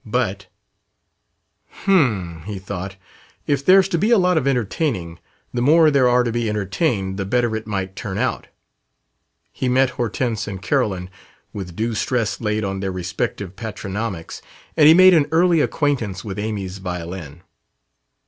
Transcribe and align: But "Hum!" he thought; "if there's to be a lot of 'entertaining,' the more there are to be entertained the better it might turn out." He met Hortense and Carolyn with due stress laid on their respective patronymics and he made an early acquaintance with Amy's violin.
But 0.03 0.47
"Hum!" 1.85 2.41
he 2.47 2.57
thought; 2.57 2.95
"if 3.45 3.63
there's 3.63 3.87
to 3.89 3.99
be 3.99 4.09
a 4.09 4.17
lot 4.17 4.35
of 4.35 4.47
'entertaining,' 4.47 5.19
the 5.53 5.61
more 5.61 5.91
there 5.91 6.09
are 6.09 6.23
to 6.23 6.31
be 6.31 6.49
entertained 6.49 7.17
the 7.17 7.23
better 7.25 7.55
it 7.55 7.67
might 7.67 7.95
turn 7.95 8.17
out." 8.17 8.47
He 9.51 9.69
met 9.69 9.91
Hortense 9.91 10.47
and 10.47 10.59
Carolyn 10.59 11.11
with 11.53 11.75
due 11.75 11.93
stress 11.93 12.41
laid 12.41 12.63
on 12.63 12.79
their 12.79 12.91
respective 12.91 13.55
patronymics 13.55 14.41
and 14.75 14.87
he 14.87 14.95
made 14.95 15.13
an 15.13 15.27
early 15.31 15.61
acquaintance 15.61 16.23
with 16.25 16.39
Amy's 16.39 16.79
violin. 16.79 17.43